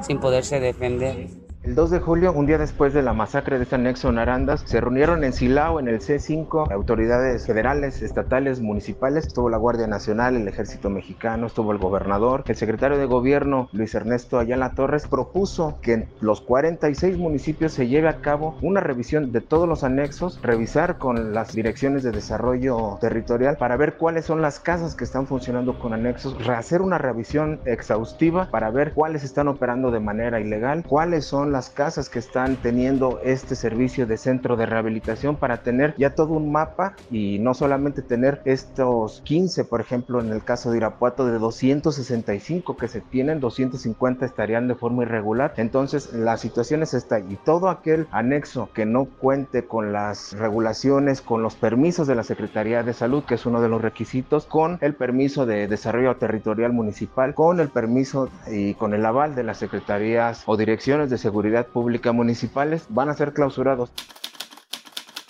sin 0.02 0.20
poderse 0.20 0.62
defender. 0.62 1.43
El 1.64 1.76
2 1.76 1.92
de 1.92 2.00
julio, 2.02 2.34
un 2.34 2.46
día 2.46 2.58
después 2.58 2.94
de 2.94 3.02
la 3.02 3.14
masacre 3.14 3.58
de 3.58 3.64
este 3.64 3.76
anexo 3.76 4.10
en 4.10 4.18
Arandas, 4.18 4.64
se 4.66 4.82
reunieron 4.82 5.24
en 5.24 5.32
Silao, 5.32 5.80
en 5.80 5.88
el 5.88 6.02
C5, 6.02 6.70
autoridades 6.70 7.48
federales, 7.48 8.02
estatales, 8.02 8.60
municipales. 8.60 9.28
Estuvo 9.28 9.48
la 9.50 9.56
Guardia 9.56 9.88
Nacional, 9.88 10.36
el 10.36 10.46
Ejército 10.46 10.90
Mexicano, 10.90 11.48
estuvo 11.48 11.72
el 11.72 11.78
gobernador. 11.78 12.44
El 12.48 12.58
secretario 12.58 12.98
de 12.98 13.06
Gobierno, 13.06 13.70
Luis 13.72 13.96
Ernesto 13.96 14.40
Ayala 14.40 14.72
Torres, 14.72 15.08
propuso 15.08 15.80
que 15.82 15.94
en 15.94 16.10
los 16.20 16.42
46 16.42 17.18
municipios 17.18 17.72
se 17.72 17.88
lleve 17.88 18.10
a 18.10 18.20
cabo 18.20 18.58
una 18.62 18.82
revisión 18.82 19.32
de 19.32 19.40
todos 19.40 19.66
los 19.66 19.86
anexos, 19.86 20.42
revisar 20.44 20.98
con 20.98 21.34
las 21.34 21.54
direcciones 21.54 22.04
de 22.04 22.12
desarrollo 22.12 22.98
territorial 23.00 23.56
para 23.56 23.78
ver 23.78 23.94
cuáles 23.94 24.26
son 24.26 24.42
las 24.42 24.60
casas 24.60 24.96
que 24.96 25.06
están 25.06 25.28
funcionando 25.28 25.80
con 25.80 25.94
anexos, 25.94 26.36
hacer 26.50 26.82
una 26.82 26.98
revisión 26.98 27.62
exhaustiva 27.64 28.50
para 28.52 28.70
ver 28.70 28.92
cuáles 28.92 29.24
están 29.24 29.48
operando 29.48 29.92
de 29.92 30.02
manera 30.02 30.42
ilegal, 30.42 30.84
cuáles 30.86 31.24
son 31.24 31.53
las 31.54 31.70
casas 31.70 32.10
que 32.10 32.20
están 32.20 32.58
teniendo 32.58 33.22
este 33.24 33.56
servicio 33.56 34.08
de 34.08 34.18
centro 34.18 34.58
de 34.58 34.66
rehabilitación 34.66 35.38
para 35.38 35.62
tener 35.62 35.94
ya 35.98 36.16
todo 36.16 36.34
un 36.34 36.52
mapa 36.52 36.96
y 37.12 37.38
no 37.40 37.54
solamente 37.54 38.02
tener 38.02 38.42
estos 38.44 39.22
15, 39.24 39.64
por 39.66 39.80
ejemplo, 39.80 40.20
en 40.20 40.32
el 40.32 40.44
caso 40.44 40.72
de 40.72 40.78
Irapuato, 40.78 41.28
de 41.28 41.38
265 41.38 42.76
que 42.76 42.88
se 42.88 43.02
tienen, 43.02 43.40
250 43.40 44.26
estarían 44.26 44.68
de 44.68 44.74
forma 44.74 45.04
irregular. 45.04 45.54
Entonces, 45.58 46.12
la 46.12 46.38
situación 46.38 46.82
es 46.82 46.96
esta 46.96 47.20
y 47.20 47.38
todo 47.46 47.70
aquel 47.70 48.08
anexo 48.12 48.70
que 48.74 48.88
no 48.88 49.06
cuente 49.06 49.66
con 49.66 49.94
las 49.94 50.34
regulaciones, 50.34 51.22
con 51.22 51.44
los 51.44 51.56
permisos 51.56 52.08
de 52.08 52.16
la 52.16 52.24
Secretaría 52.24 52.82
de 52.82 52.94
Salud, 52.94 53.24
que 53.24 53.36
es 53.36 53.46
uno 53.46 53.62
de 53.62 53.70
los 53.70 53.82
requisitos, 53.82 54.48
con 54.48 54.80
el 54.82 54.96
permiso 54.96 55.46
de 55.46 55.68
desarrollo 55.68 56.16
territorial 56.16 56.74
municipal, 56.74 57.36
con 57.36 57.60
el 57.60 57.70
permiso 57.70 58.30
y 58.48 58.74
con 58.74 58.96
el 58.96 59.06
aval 59.06 59.36
de 59.36 59.44
las 59.44 59.58
secretarías 59.58 60.42
o 60.48 60.58
direcciones 60.58 61.12
de 61.12 61.20
seguridad 61.20 61.43
pública 61.72 62.12
municipales 62.12 62.86
van 62.90 63.10
a 63.10 63.14
ser 63.14 63.34
clausurados. 63.34 63.92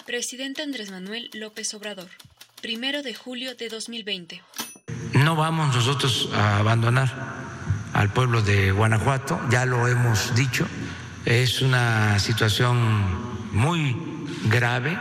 Presidente 0.05 0.61
Andrés 0.61 0.91
Manuel 0.91 1.29
López 1.33 1.73
Obrador, 1.73 2.09
primero 2.61 3.01
de 3.01 3.13
julio 3.15 3.55
de 3.55 3.69
2020. 3.69 4.41
No 5.13 5.35
vamos 5.35 5.75
nosotros 5.75 6.29
a 6.35 6.59
abandonar 6.59 7.09
al 7.93 8.11
pueblo 8.11 8.41
de 8.41 8.71
Guanajuato, 8.71 9.39
ya 9.49 9.65
lo 9.65 9.87
hemos 9.87 10.35
dicho, 10.35 10.67
es 11.25 11.61
una 11.61 12.19
situación 12.19 12.77
muy 13.53 13.95
grave 14.49 14.97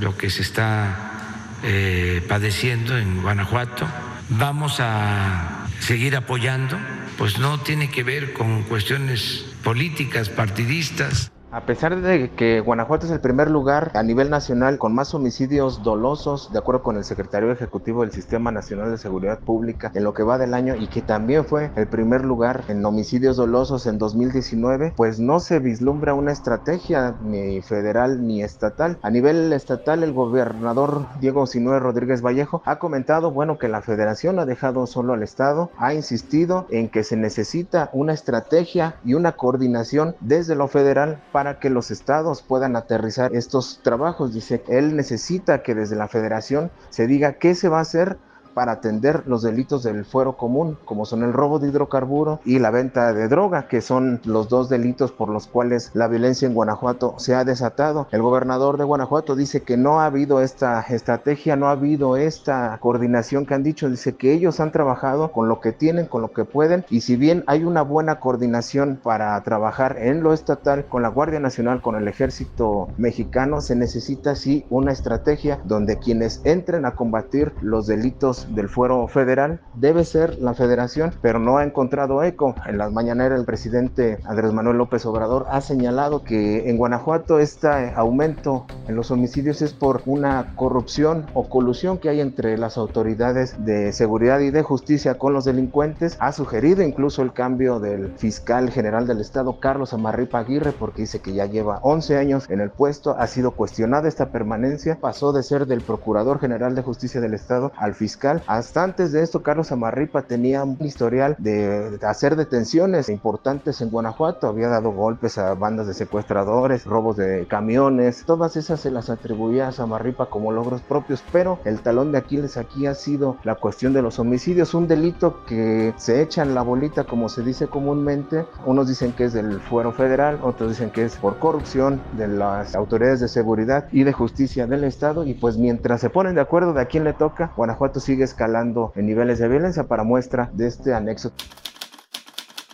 lo 0.00 0.16
que 0.16 0.30
se 0.30 0.42
está 0.42 1.14
eh, 1.62 2.24
padeciendo 2.28 2.96
en 2.96 3.22
Guanajuato. 3.22 3.86
Vamos 4.30 4.80
a 4.80 5.66
seguir 5.80 6.16
apoyando, 6.16 6.78
pues 7.16 7.38
no 7.38 7.60
tiene 7.60 7.90
que 7.90 8.02
ver 8.02 8.32
con 8.32 8.62
cuestiones 8.64 9.44
políticas 9.62 10.28
partidistas. 10.28 11.30
A 11.54 11.60
pesar 11.60 12.00
de 12.00 12.32
que 12.32 12.58
Guanajuato 12.58 13.06
es 13.06 13.12
el 13.12 13.20
primer 13.20 13.48
lugar 13.48 13.92
a 13.94 14.02
nivel 14.02 14.28
nacional 14.28 14.76
con 14.76 14.92
más 14.92 15.14
homicidios 15.14 15.84
dolosos, 15.84 16.50
de 16.52 16.58
acuerdo 16.58 16.82
con 16.82 16.96
el 16.96 17.04
secretario 17.04 17.52
ejecutivo 17.52 18.00
del 18.00 18.10
Sistema 18.10 18.50
Nacional 18.50 18.90
de 18.90 18.98
Seguridad 18.98 19.38
Pública, 19.38 19.92
en 19.94 20.02
lo 20.02 20.14
que 20.14 20.24
va 20.24 20.36
del 20.36 20.52
año 20.52 20.74
y 20.74 20.88
que 20.88 21.00
también 21.00 21.44
fue 21.44 21.70
el 21.76 21.86
primer 21.86 22.24
lugar 22.24 22.64
en 22.66 22.84
homicidios 22.84 23.36
dolosos 23.36 23.86
en 23.86 23.98
2019, 23.98 24.94
pues 24.96 25.20
no 25.20 25.38
se 25.38 25.60
vislumbra 25.60 26.14
una 26.14 26.32
estrategia 26.32 27.14
ni 27.22 27.62
federal 27.62 28.26
ni 28.26 28.42
estatal. 28.42 28.98
A 29.02 29.10
nivel 29.10 29.52
estatal, 29.52 30.02
el 30.02 30.12
gobernador 30.12 31.06
Diego 31.20 31.46
Sinue 31.46 31.78
Rodríguez 31.78 32.20
Vallejo 32.20 32.62
ha 32.64 32.80
comentado, 32.80 33.30
bueno, 33.30 33.58
que 33.58 33.68
la 33.68 33.80
federación 33.80 34.40
ha 34.40 34.44
dejado 34.44 34.88
solo 34.88 35.12
al 35.12 35.22
Estado, 35.22 35.70
ha 35.78 35.94
insistido 35.94 36.66
en 36.70 36.88
que 36.88 37.04
se 37.04 37.16
necesita 37.16 37.90
una 37.92 38.12
estrategia 38.12 38.96
y 39.04 39.14
una 39.14 39.36
coordinación 39.36 40.16
desde 40.18 40.56
lo 40.56 40.66
federal 40.66 41.22
para 41.30 41.43
para 41.44 41.60
que 41.60 41.68
los 41.68 41.90
estados 41.90 42.40
puedan 42.40 42.74
aterrizar 42.74 43.36
estos 43.36 43.80
trabajos. 43.82 44.32
Dice, 44.32 44.64
él 44.66 44.96
necesita 44.96 45.62
que 45.62 45.74
desde 45.74 45.94
la 45.94 46.08
federación 46.08 46.70
se 46.88 47.06
diga 47.06 47.34
qué 47.34 47.54
se 47.54 47.68
va 47.68 47.80
a 47.80 47.82
hacer 47.82 48.16
para 48.54 48.72
atender 48.72 49.24
los 49.26 49.42
delitos 49.42 49.82
del 49.82 50.04
fuero 50.04 50.36
común, 50.36 50.78
como 50.84 51.04
son 51.04 51.22
el 51.22 51.32
robo 51.32 51.58
de 51.58 51.68
hidrocarburo 51.68 52.40
y 52.44 52.58
la 52.58 52.70
venta 52.70 53.12
de 53.12 53.28
droga, 53.28 53.68
que 53.68 53.80
son 53.80 54.20
los 54.24 54.48
dos 54.48 54.68
delitos 54.68 55.12
por 55.12 55.28
los 55.28 55.46
cuales 55.46 55.90
la 55.94 56.08
violencia 56.08 56.46
en 56.46 56.54
Guanajuato 56.54 57.14
se 57.18 57.34
ha 57.34 57.44
desatado. 57.44 58.06
El 58.12 58.22
gobernador 58.22 58.78
de 58.78 58.84
Guanajuato 58.84 59.36
dice 59.36 59.62
que 59.62 59.76
no 59.76 60.00
ha 60.00 60.06
habido 60.06 60.40
esta 60.40 60.80
estrategia, 60.80 61.56
no 61.56 61.68
ha 61.68 61.72
habido 61.72 62.16
esta 62.16 62.78
coordinación 62.80 63.46
que 63.46 63.54
han 63.54 63.62
dicho, 63.62 63.90
dice 63.90 64.14
que 64.14 64.32
ellos 64.32 64.60
han 64.60 64.72
trabajado 64.72 65.32
con 65.32 65.48
lo 65.48 65.60
que 65.60 65.72
tienen, 65.72 66.06
con 66.06 66.22
lo 66.22 66.32
que 66.32 66.44
pueden, 66.44 66.84
y 66.90 67.00
si 67.00 67.16
bien 67.16 67.44
hay 67.46 67.64
una 67.64 67.82
buena 67.82 68.20
coordinación 68.20 68.98
para 69.02 69.42
trabajar 69.42 69.96
en 69.98 70.22
lo 70.22 70.32
estatal 70.32 70.86
con 70.86 71.02
la 71.02 71.08
Guardia 71.08 71.40
Nacional, 71.40 71.82
con 71.82 71.96
el 71.96 72.08
ejército 72.08 72.88
mexicano, 72.96 73.60
se 73.60 73.76
necesita 73.76 74.34
sí 74.34 74.64
una 74.70 74.92
estrategia 74.92 75.60
donde 75.64 75.98
quienes 75.98 76.40
entren 76.44 76.84
a 76.84 76.94
combatir 76.94 77.52
los 77.60 77.86
delitos 77.86 78.43
del 78.50 78.68
fuero 78.68 79.06
federal 79.08 79.60
debe 79.74 80.04
ser 80.04 80.38
la 80.38 80.54
federación, 80.54 81.12
pero 81.22 81.38
no 81.38 81.58
ha 81.58 81.64
encontrado 81.64 82.22
eco. 82.22 82.54
En 82.66 82.78
las 82.78 82.92
mañaneras 82.92 83.38
el 83.38 83.46
presidente 83.46 84.18
Andrés 84.24 84.52
Manuel 84.52 84.78
López 84.78 85.04
Obrador 85.06 85.46
ha 85.50 85.60
señalado 85.60 86.22
que 86.22 86.68
en 86.68 86.76
Guanajuato 86.76 87.38
este 87.38 87.68
aumento 87.94 88.66
en 88.88 88.96
los 88.96 89.10
homicidios 89.10 89.62
es 89.62 89.72
por 89.72 90.02
una 90.06 90.54
corrupción 90.56 91.26
o 91.34 91.48
colusión 91.48 91.98
que 91.98 92.08
hay 92.08 92.20
entre 92.20 92.58
las 92.58 92.76
autoridades 92.76 93.64
de 93.64 93.92
seguridad 93.92 94.40
y 94.40 94.50
de 94.50 94.62
justicia 94.62 95.18
con 95.18 95.32
los 95.32 95.44
delincuentes. 95.44 96.16
Ha 96.20 96.32
sugerido 96.32 96.82
incluso 96.82 97.22
el 97.22 97.32
cambio 97.32 97.80
del 97.80 98.12
fiscal 98.16 98.70
general 98.70 99.06
del 99.06 99.20
estado, 99.20 99.60
Carlos 99.60 99.92
Amarripa 99.92 100.40
Aguirre, 100.40 100.72
porque 100.72 101.02
dice 101.02 101.20
que 101.20 101.32
ya 101.32 101.46
lleva 101.46 101.80
11 101.82 102.16
años 102.16 102.50
en 102.50 102.60
el 102.60 102.70
puesto, 102.70 103.16
ha 103.18 103.26
sido 103.26 103.52
cuestionada 103.52 104.08
esta 104.08 104.30
permanencia, 104.30 104.98
pasó 105.00 105.32
de 105.32 105.42
ser 105.42 105.66
del 105.66 105.80
procurador 105.80 106.40
general 106.40 106.74
de 106.74 106.82
justicia 106.82 107.20
del 107.20 107.34
estado 107.34 107.72
al 107.76 107.94
fiscal 107.94 108.33
hasta 108.46 108.82
antes 108.82 109.12
de 109.12 109.22
esto, 109.22 109.42
Carlos 109.42 109.72
Amarripa 109.72 110.22
tenía 110.22 110.64
un 110.64 110.76
historial 110.80 111.36
de, 111.38 111.98
hacer 112.02 112.36
detenciones 112.36 113.08
importantes 113.08 113.80
en 113.80 113.90
Guanajuato. 113.90 114.46
Había 114.46 114.68
dado 114.68 114.90
golpes 114.92 115.38
a 115.38 115.54
bandas 115.54 115.86
de 115.86 115.94
secuestradores, 115.94 116.84
robos 116.84 117.16
de 117.16 117.46
camiones. 117.46 118.24
Todas 118.24 118.56
esas 118.56 118.80
se 118.80 118.90
las 118.90 119.10
atribuía 119.10 119.68
a 119.68 119.72
Samarripa 119.72 120.26
como 120.26 120.52
logros 120.52 120.80
propios, 120.82 121.22
pero 121.32 121.58
el 121.64 121.80
talón 121.80 122.12
de 122.12 122.18
Aquiles 122.18 122.56
aquí 122.56 122.86
ha 122.86 122.94
sido 122.94 123.36
la 123.44 123.54
cuestión 123.56 123.92
de 123.92 124.02
los 124.02 124.18
homicidios, 124.18 124.74
un 124.74 124.88
delito 124.88 125.44
que 125.46 125.94
se 125.96 126.22
echa 126.22 126.42
en 126.42 126.54
la 126.54 126.62
bolita, 126.62 127.04
como 127.04 127.28
se 127.28 127.42
dice 127.42 127.66
comúnmente. 127.66 128.46
Unos 128.66 128.88
dicen 128.88 129.12
que 129.12 129.24
es 129.24 129.32
del 129.32 129.60
fuero 129.60 129.92
federal, 129.92 130.38
otros 130.42 130.70
dicen 130.70 130.90
que 130.90 131.04
es 131.04 131.16
por 131.16 131.38
corrupción 131.38 132.00
de 132.12 132.28
las 132.28 132.74
autoridades 132.74 133.20
de 133.20 133.28
seguridad 133.28 133.88
y 133.92 134.04
de 134.04 134.12
justicia 134.12 134.66
del 134.66 134.84
Estado. 134.84 135.24
Y 135.24 135.34
pues 135.34 135.56
mientras 135.56 136.00
se 136.00 136.10
ponen 136.10 136.34
de 136.34 136.40
acuerdo 136.40 136.72
de 136.72 136.82
a 136.82 136.86
quién 136.86 137.04
le 137.04 137.12
toca, 137.12 137.52
Guanajuato 137.56 138.00
sigue 138.00 138.23
escalando 138.24 138.92
en 138.96 139.06
niveles 139.06 139.38
de 139.38 139.48
violencia 139.48 139.86
para 139.86 140.04
muestra 140.04 140.50
de 140.52 140.66
este 140.66 140.92
anexo. 140.92 141.32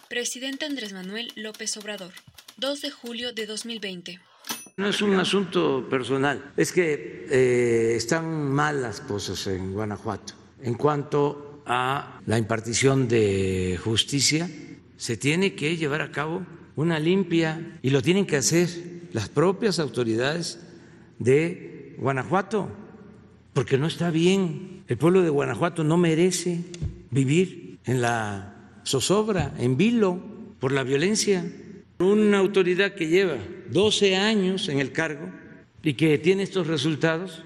Presidente 0.08 0.64
Andrés 0.64 0.92
Manuel 0.92 1.32
López 1.36 1.76
Obrador, 1.76 2.12
2 2.56 2.80
de 2.80 2.90
julio 2.90 3.32
de 3.32 3.46
2020. 3.46 4.20
No 4.76 4.88
es 4.88 5.02
un 5.02 5.14
asunto 5.14 5.86
personal, 5.88 6.52
es 6.56 6.72
que 6.72 7.26
eh, 7.30 7.94
están 7.96 8.50
mal 8.50 8.82
las 8.82 9.00
cosas 9.00 9.46
en 9.46 9.72
Guanajuato. 9.72 10.32
En 10.62 10.74
cuanto 10.74 11.62
a 11.66 12.20
la 12.26 12.38
impartición 12.38 13.06
de 13.08 13.78
justicia, 13.82 14.48
se 14.96 15.16
tiene 15.16 15.54
que 15.54 15.76
llevar 15.76 16.00
a 16.00 16.10
cabo 16.10 16.44
una 16.76 16.98
limpia 16.98 17.78
y 17.82 17.90
lo 17.90 18.02
tienen 18.02 18.26
que 18.26 18.36
hacer 18.36 18.68
las 19.12 19.28
propias 19.28 19.78
autoridades 19.78 20.60
de 21.18 21.94
Guanajuato, 21.98 22.68
porque 23.52 23.78
no 23.78 23.86
está 23.86 24.10
bien 24.10 24.79
el 24.90 24.98
pueblo 24.98 25.22
de 25.22 25.30
Guanajuato 25.30 25.84
no 25.84 25.96
merece 25.96 26.64
vivir 27.12 27.78
en 27.84 28.02
la 28.02 28.56
zozobra, 28.84 29.54
en 29.56 29.76
vilo, 29.76 30.20
por 30.58 30.72
la 30.72 30.82
violencia. 30.82 31.46
Una 32.00 32.38
autoridad 32.38 32.94
que 32.94 33.06
lleva 33.06 33.36
12 33.70 34.16
años 34.16 34.68
en 34.68 34.80
el 34.80 34.90
cargo 34.90 35.30
y 35.84 35.94
que 35.94 36.18
tiene 36.18 36.42
estos 36.42 36.66
resultados. 36.66 37.44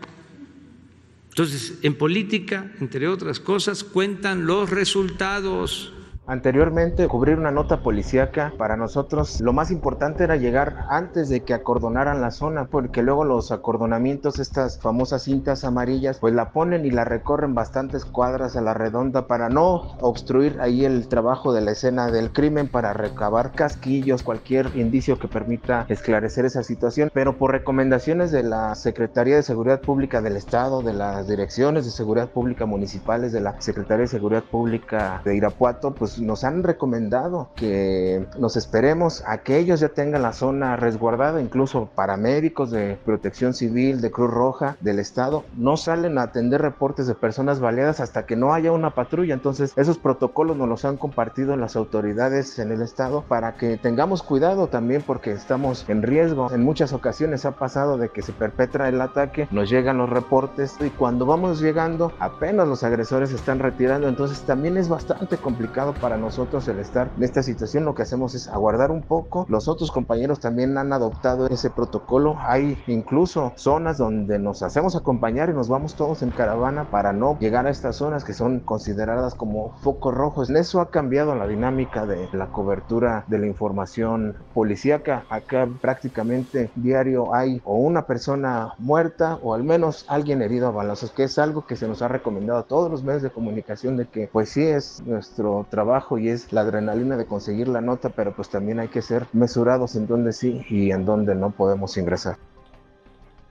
Entonces, 1.28 1.74
en 1.82 1.96
política, 1.96 2.72
entre 2.80 3.08
otras 3.08 3.40
cosas, 3.40 3.84
cuentan 3.84 4.46
los 4.46 4.70
resultados. 4.70 5.92
Anteriormente, 6.26 7.06
cubrir 7.06 7.38
una 7.38 7.50
nota 7.50 7.82
policíaca, 7.82 8.54
para 8.56 8.78
nosotros 8.78 9.42
lo 9.42 9.52
más 9.52 9.70
importante 9.70 10.24
era 10.24 10.36
llegar 10.36 10.86
antes 10.88 11.28
de 11.28 11.40
que 11.40 11.52
acordonaran 11.52 12.22
la 12.22 12.30
zona, 12.30 12.64
porque 12.64 13.02
luego 13.02 13.24
los 13.24 13.52
acordonamientos, 13.52 14.38
estas 14.38 14.80
famosas 14.80 15.24
cintas 15.24 15.64
amarillas, 15.64 16.18
pues 16.20 16.32
la 16.32 16.50
ponen 16.50 16.86
y 16.86 16.90
la 16.90 17.04
recorren 17.04 17.54
bastantes 17.54 18.06
cuadras 18.06 18.56
a 18.56 18.62
la 18.62 18.72
redonda 18.72 19.26
para 19.26 19.50
no 19.50 19.98
obstruir 20.00 20.56
ahí 20.62 20.86
el 20.86 21.08
trabajo 21.08 21.52
de 21.52 21.60
la 21.60 21.72
escena 21.72 22.10
del 22.10 22.32
crimen, 22.32 22.68
para 22.68 22.94
recabar 22.94 23.52
casquillos, 23.52 24.22
cualquier 24.22 24.74
indicio 24.76 25.18
que 25.18 25.28
permita 25.28 25.84
esclarecer 25.90 26.46
esa 26.46 26.62
situación. 26.62 27.10
Pero 27.12 27.36
por 27.36 27.52
recomendaciones 27.52 28.32
de 28.32 28.44
la 28.44 28.74
Secretaría 28.76 29.36
de 29.36 29.42
Seguridad 29.42 29.82
Pública 29.82 30.22
del 30.22 30.38
Estado, 30.38 30.80
de 30.80 30.94
las 30.94 31.28
direcciones 31.28 31.84
de 31.84 31.90
seguridad 31.90 32.30
pública 32.30 32.64
municipales, 32.64 33.30
de 33.32 33.42
la 33.42 33.60
Secretaría 33.60 34.04
de 34.04 34.08
Seguridad 34.08 34.44
Pública 34.44 35.20
de 35.22 35.36
Irapuato, 35.36 35.94
pues 35.94 36.13
nos 36.18 36.44
han 36.44 36.62
recomendado 36.62 37.48
que 37.56 38.26
nos 38.38 38.56
esperemos 38.56 39.22
a 39.26 39.38
que 39.38 39.58
ellos 39.58 39.80
ya 39.80 39.88
tengan 39.88 40.22
la 40.22 40.32
zona 40.32 40.76
resguardada, 40.76 41.40
incluso 41.40 41.88
paramédicos 41.94 42.70
de 42.70 42.98
protección 43.04 43.54
civil, 43.54 44.00
de 44.00 44.10
Cruz 44.10 44.30
Roja, 44.30 44.76
del 44.80 44.98
Estado, 44.98 45.44
no 45.56 45.76
salen 45.76 46.18
a 46.18 46.22
atender 46.22 46.62
reportes 46.62 47.06
de 47.06 47.14
personas 47.14 47.60
baleadas 47.60 48.00
hasta 48.00 48.26
que 48.26 48.36
no 48.36 48.54
haya 48.54 48.72
una 48.72 48.90
patrulla. 48.90 49.34
Entonces, 49.34 49.72
esos 49.76 49.98
protocolos 49.98 50.56
nos 50.56 50.68
los 50.68 50.84
han 50.84 50.96
compartido 50.96 51.56
las 51.56 51.76
autoridades 51.76 52.58
en 52.58 52.72
el 52.72 52.82
Estado 52.82 53.22
para 53.28 53.56
que 53.56 53.76
tengamos 53.76 54.22
cuidado 54.22 54.68
también 54.68 55.02
porque 55.06 55.32
estamos 55.32 55.84
en 55.88 56.02
riesgo. 56.02 56.50
En 56.52 56.62
muchas 56.62 56.92
ocasiones 56.92 57.44
ha 57.44 57.52
pasado 57.52 57.98
de 57.98 58.08
que 58.08 58.22
se 58.22 58.32
perpetra 58.32 58.88
el 58.88 59.00
ataque, 59.00 59.48
nos 59.50 59.70
llegan 59.70 59.98
los 59.98 60.10
reportes 60.10 60.76
y 60.80 60.90
cuando 60.90 61.26
vamos 61.26 61.60
llegando 61.60 62.12
apenas 62.18 62.68
los 62.68 62.82
agresores 62.84 63.30
se 63.30 63.36
están 63.36 63.58
retirando, 63.58 64.08
entonces 64.08 64.40
también 64.42 64.76
es 64.76 64.88
bastante 64.88 65.36
complicado 65.36 65.94
para 66.04 66.18
nosotros 66.18 66.68
el 66.68 66.80
estar 66.80 67.10
en 67.16 67.22
esta 67.22 67.42
situación 67.42 67.86
lo 67.86 67.94
que 67.94 68.02
hacemos 68.02 68.34
es 68.34 68.48
aguardar 68.48 68.90
un 68.90 69.00
poco. 69.00 69.46
Los 69.48 69.68
otros 69.68 69.90
compañeros 69.90 70.38
también 70.38 70.76
han 70.76 70.92
adoptado 70.92 71.46
ese 71.46 71.70
protocolo. 71.70 72.36
Hay 72.40 72.76
incluso 72.88 73.54
zonas 73.56 73.96
donde 73.96 74.38
nos 74.38 74.62
hacemos 74.62 74.96
acompañar 74.96 75.48
y 75.48 75.54
nos 75.54 75.70
vamos 75.70 75.94
todos 75.94 76.20
en 76.22 76.28
caravana 76.28 76.90
para 76.90 77.14
no 77.14 77.38
llegar 77.40 77.66
a 77.66 77.70
estas 77.70 77.96
zonas 77.96 78.22
que 78.22 78.34
son 78.34 78.60
consideradas 78.60 79.34
como 79.34 79.78
focos 79.78 80.14
rojos. 80.14 80.50
Eso 80.50 80.82
ha 80.82 80.90
cambiado 80.90 81.34
la 81.36 81.46
dinámica 81.46 82.04
de 82.04 82.28
la 82.34 82.48
cobertura 82.48 83.24
de 83.28 83.38
la 83.38 83.46
información 83.46 84.36
policíaca. 84.52 85.24
Acá 85.30 85.66
prácticamente 85.80 86.70
diario 86.74 87.34
hay 87.34 87.62
o 87.64 87.78
una 87.78 88.06
persona 88.06 88.74
muerta 88.76 89.38
o 89.42 89.54
al 89.54 89.64
menos 89.64 90.04
alguien 90.08 90.42
herido 90.42 90.68
a 90.68 90.70
balazos, 90.70 91.12
que 91.12 91.24
es 91.24 91.38
algo 91.38 91.64
que 91.64 91.76
se 91.76 91.88
nos 91.88 92.02
ha 92.02 92.08
recomendado 92.08 92.58
a 92.58 92.64
todos 92.64 92.90
los 92.90 93.02
medios 93.02 93.22
de 93.22 93.30
comunicación 93.30 93.96
de 93.96 94.04
que 94.04 94.28
pues 94.30 94.50
sí 94.50 94.62
es 94.62 95.02
nuestro 95.06 95.66
trabajo 95.70 95.93
y 96.18 96.28
es 96.28 96.52
la 96.52 96.62
adrenalina 96.62 97.16
de 97.16 97.26
conseguir 97.26 97.68
la 97.68 97.80
nota, 97.80 98.08
pero 98.08 98.34
pues 98.34 98.48
también 98.48 98.80
hay 98.80 98.88
que 98.88 99.02
ser 99.02 99.26
mesurados 99.32 99.94
en 99.96 100.06
donde 100.06 100.32
sí 100.32 100.64
y 100.68 100.90
en 100.90 101.04
donde 101.04 101.34
no 101.34 101.50
podemos 101.50 101.96
ingresar. 101.96 102.36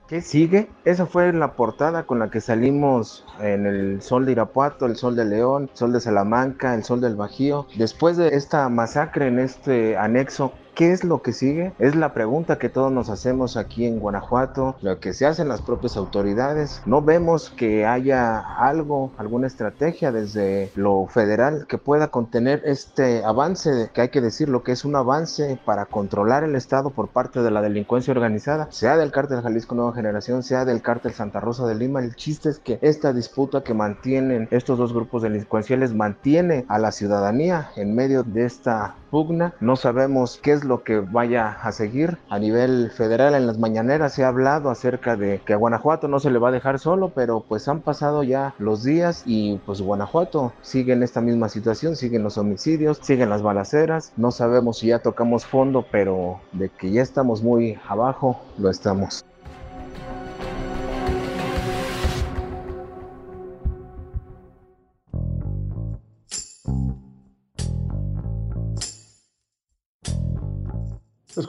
¿Qué 0.08 0.20
sigue? 0.20 0.68
Esa 0.84 1.06
fue 1.06 1.32
la 1.32 1.54
portada 1.54 2.02
con 2.02 2.18
la 2.18 2.30
que 2.30 2.42
salimos 2.42 3.24
en 3.40 3.64
el 3.64 4.02
Sol 4.02 4.26
de 4.26 4.32
Irapuato, 4.32 4.84
el 4.84 4.96
Sol 4.96 5.16
de 5.16 5.24
León, 5.24 5.70
el 5.72 5.76
Sol 5.78 5.92
de 5.94 6.00
Salamanca, 6.00 6.74
el 6.74 6.84
Sol 6.84 7.00
del 7.00 7.16
Bajío. 7.16 7.66
Después 7.78 8.18
de 8.18 8.28
esta 8.28 8.68
masacre 8.68 9.28
en 9.28 9.38
este 9.38 9.96
anexo 9.96 10.52
¿Qué 10.74 10.90
es 10.90 11.04
lo 11.04 11.22
que 11.22 11.32
sigue? 11.32 11.72
Es 11.78 11.94
la 11.94 12.12
pregunta 12.14 12.58
que 12.58 12.68
todos 12.68 12.90
nos 12.90 13.08
hacemos 13.08 13.56
aquí 13.56 13.86
en 13.86 14.00
Guanajuato, 14.00 14.74
lo 14.82 14.98
que 14.98 15.12
se 15.12 15.24
hacen 15.24 15.46
las 15.46 15.62
propias 15.62 15.96
autoridades. 15.96 16.82
No 16.84 17.00
vemos 17.00 17.50
que 17.50 17.86
haya 17.86 18.40
algo, 18.40 19.12
alguna 19.16 19.46
estrategia 19.46 20.10
desde 20.10 20.72
lo 20.74 21.06
federal 21.06 21.66
que 21.68 21.78
pueda 21.78 22.08
contener 22.08 22.60
este 22.64 23.24
avance, 23.24 23.90
que 23.94 24.00
hay 24.00 24.08
que 24.08 24.20
decir 24.20 24.48
lo 24.48 24.64
que 24.64 24.72
es 24.72 24.84
un 24.84 24.96
avance 24.96 25.60
para 25.64 25.86
controlar 25.86 26.42
el 26.42 26.56
Estado 26.56 26.90
por 26.90 27.06
parte 27.06 27.40
de 27.40 27.52
la 27.52 27.62
delincuencia 27.62 28.10
organizada, 28.10 28.66
sea 28.72 28.96
del 28.96 29.12
cártel 29.12 29.42
Jalisco 29.42 29.76
Nueva 29.76 29.94
Generación, 29.94 30.42
sea 30.42 30.64
del 30.64 30.82
cártel 30.82 31.12
Santa 31.12 31.38
Rosa 31.38 31.68
de 31.68 31.76
Lima. 31.76 32.00
El 32.00 32.16
chiste 32.16 32.48
es 32.48 32.58
que 32.58 32.80
esta 32.82 33.12
disputa 33.12 33.62
que 33.62 33.74
mantienen 33.74 34.48
estos 34.50 34.76
dos 34.76 34.92
grupos 34.92 35.22
delincuenciales 35.22 35.94
mantiene 35.94 36.64
a 36.66 36.80
la 36.80 36.90
ciudadanía 36.90 37.70
en 37.76 37.94
medio 37.94 38.24
de 38.24 38.44
esta 38.44 38.96
No 39.60 39.76
sabemos 39.76 40.40
qué 40.42 40.50
es 40.50 40.64
lo 40.64 40.82
que 40.82 40.98
vaya 40.98 41.48
a 41.62 41.70
seguir. 41.70 42.18
A 42.30 42.40
nivel 42.40 42.90
federal 42.90 43.36
en 43.36 43.46
las 43.46 43.58
mañaneras 43.58 44.12
se 44.12 44.24
ha 44.24 44.28
hablado 44.28 44.70
acerca 44.70 45.14
de 45.14 45.40
que 45.46 45.52
a 45.52 45.56
Guanajuato 45.56 46.08
no 46.08 46.18
se 46.18 46.32
le 46.32 46.40
va 46.40 46.48
a 46.48 46.52
dejar 46.52 46.80
solo, 46.80 47.12
pero 47.14 47.44
pues 47.48 47.68
han 47.68 47.80
pasado 47.80 48.24
ya 48.24 48.54
los 48.58 48.82
días 48.82 49.22
y 49.24 49.58
pues 49.66 49.80
Guanajuato 49.80 50.52
sigue 50.62 50.94
en 50.94 51.04
esta 51.04 51.20
misma 51.20 51.48
situación, 51.48 51.94
siguen 51.94 52.24
los 52.24 52.38
homicidios, 52.38 52.98
siguen 53.02 53.30
las 53.30 53.42
balaceras. 53.42 54.12
No 54.16 54.32
sabemos 54.32 54.78
si 54.78 54.88
ya 54.88 54.98
tocamos 54.98 55.46
fondo, 55.46 55.86
pero 55.92 56.40
de 56.50 56.68
que 56.70 56.90
ya 56.90 57.02
estamos 57.02 57.40
muy 57.40 57.78
abajo, 57.88 58.40
lo 58.58 58.68
estamos. 58.68 59.24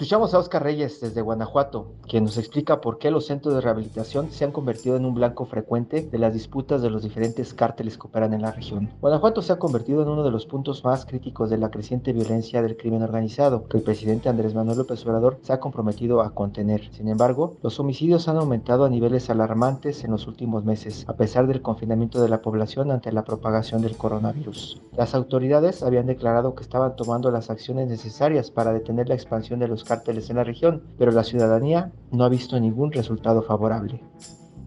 Escuchamos 0.05 0.35
a 0.35 0.37
Oscar 0.37 0.61
Reyes 0.61 1.01
desde 1.01 1.23
Guanajuato, 1.23 1.87
quien 2.07 2.25
nos 2.25 2.37
explica 2.37 2.79
por 2.79 2.99
qué 2.99 3.09
los 3.09 3.25
centros 3.25 3.55
de 3.55 3.61
rehabilitación 3.61 4.29
se 4.29 4.45
han 4.45 4.51
convertido 4.51 4.97
en 4.97 5.03
un 5.03 5.15
blanco 5.15 5.45
frecuente 5.45 6.03
de 6.03 6.19
las 6.19 6.31
disputas 6.31 6.83
de 6.83 6.91
los 6.91 7.01
diferentes 7.01 7.55
cárteles 7.55 7.97
que 7.97 8.05
operan 8.05 8.35
en 8.35 8.43
la 8.43 8.51
región. 8.51 8.91
Guanajuato 9.01 9.41
se 9.41 9.51
ha 9.51 9.57
convertido 9.57 10.03
en 10.03 10.09
uno 10.09 10.23
de 10.23 10.29
los 10.29 10.45
puntos 10.45 10.83
más 10.83 11.07
críticos 11.07 11.49
de 11.49 11.57
la 11.57 11.71
creciente 11.71 12.13
violencia 12.13 12.61
del 12.61 12.77
crimen 12.77 13.01
organizado, 13.01 13.67
que 13.67 13.77
el 13.77 13.83
presidente 13.83 14.29
Andrés 14.29 14.53
Manuel 14.53 14.77
López 14.77 15.03
Obrador 15.07 15.39
se 15.41 15.53
ha 15.53 15.59
comprometido 15.59 16.21
a 16.21 16.35
contener. 16.35 16.87
Sin 16.91 17.07
embargo, 17.07 17.55
los 17.63 17.79
homicidios 17.79 18.27
han 18.27 18.37
aumentado 18.37 18.85
a 18.85 18.89
niveles 18.89 19.31
alarmantes 19.31 20.03
en 20.03 20.11
los 20.11 20.27
últimos 20.27 20.63
meses, 20.65 21.03
a 21.07 21.13
pesar 21.13 21.47
del 21.47 21.63
confinamiento 21.63 22.21
de 22.21 22.29
la 22.29 22.43
población 22.43 22.91
ante 22.91 23.11
la 23.11 23.23
propagación 23.23 23.81
del 23.81 23.97
coronavirus. 23.97 24.79
Las 24.95 25.15
autoridades 25.15 25.81
habían 25.81 26.05
declarado 26.05 26.53
que 26.53 26.61
estaban 26.61 26.95
tomando 26.95 27.31
las 27.31 27.49
acciones 27.49 27.87
necesarias 27.87 28.51
para 28.51 28.71
detener 28.71 29.09
la 29.09 29.15
expansión 29.15 29.59
de 29.59 29.67
los 29.67 29.83
cárteles 29.83 29.94
en 30.05 30.35
la 30.35 30.43
región, 30.43 30.83
pero 30.97 31.11
la 31.11 31.23
ciudadanía 31.23 31.91
no 32.11 32.23
ha 32.23 32.29
visto 32.29 32.59
ningún 32.59 32.91
resultado 32.91 33.41
favorable. 33.41 34.01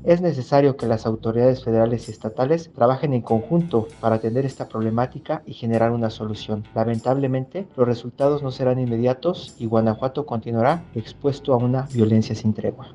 Es 0.05 0.21
necesario 0.21 0.77
que 0.77 0.87
las 0.87 1.07
autoridades 1.07 1.65
federales 1.65 2.09
y 2.09 2.13
estatales 2.13 2.71
trabajen 2.73 3.13
en 3.13 3.23
conjunto 3.23 3.89
para 4.01 4.17
atender 4.17 4.47
esta 4.47 4.69
problemática 4.69 5.43
y 5.45 5.55
generar 5.55 5.91
una 5.91 6.09
solución. 6.09 6.65
Lamentablemente, 6.75 7.67
los 7.77 7.87
resultados 7.87 8.43
no 8.43 8.51
serán 8.51 8.79
inmediatos 8.79 9.57
y 9.59 9.67
Guanajuato 9.67 10.25
continuará 10.25 10.85
expuesto 10.95 11.53
a 11.53 11.57
una 11.57 11.83
violencia 11.93 12.35
sin 12.35 12.55
tregua. 12.55 12.95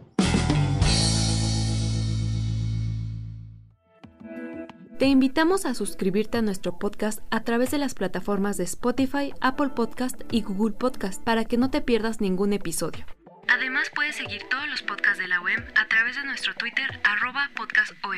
Te 5.03 5.09
invitamos 5.09 5.65
a 5.65 5.73
suscribirte 5.73 6.37
a 6.37 6.41
nuestro 6.41 6.79
podcast 6.79 7.19
a 7.29 7.43
través 7.43 7.71
de 7.71 7.77
las 7.77 7.93
plataformas 7.93 8.55
de 8.55 8.63
Spotify, 8.63 9.33
Apple 9.41 9.71
Podcast 9.75 10.21
y 10.31 10.43
Google 10.43 10.73
Podcast 10.77 11.21
para 11.21 11.43
que 11.43 11.57
no 11.57 11.69
te 11.69 11.81
pierdas 11.81 12.21
ningún 12.21 12.53
episodio. 12.53 13.05
Además 13.49 13.91
puedes 13.93 14.15
seguir 14.15 14.43
todos 14.49 14.65
los 14.69 14.81
podcasts 14.81 15.19
de 15.19 15.27
la 15.27 15.41
OEM 15.41 15.61
a 15.75 15.89
través 15.89 16.15
de 16.15 16.23
nuestro 16.23 16.55
Twitter 16.55 17.01
arroba 17.03 17.51
podcastom. 17.53 18.11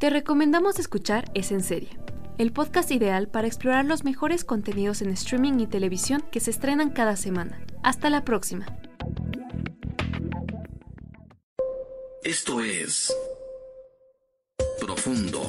Te 0.00 0.10
recomendamos 0.10 0.80
escuchar 0.80 1.30
Es 1.34 1.52
en 1.52 1.62
Serie, 1.62 1.96
el 2.38 2.52
podcast 2.52 2.90
ideal 2.90 3.28
para 3.28 3.46
explorar 3.46 3.84
los 3.84 4.02
mejores 4.02 4.44
contenidos 4.44 5.02
en 5.02 5.10
streaming 5.10 5.60
y 5.60 5.68
televisión 5.68 6.24
que 6.32 6.40
se 6.40 6.50
estrenan 6.50 6.90
cada 6.90 7.14
semana. 7.14 7.60
Hasta 7.84 8.10
la 8.10 8.24
próxima. 8.24 8.66
Esto 12.24 12.60
es 12.62 13.16
Profundo 14.80 15.48